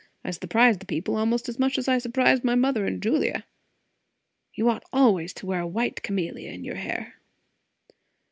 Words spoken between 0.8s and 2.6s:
people, almost as much as I surprised my